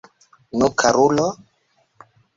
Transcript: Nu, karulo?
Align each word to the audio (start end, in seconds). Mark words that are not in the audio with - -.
Nu, 0.61 0.67
karulo? 0.83 1.27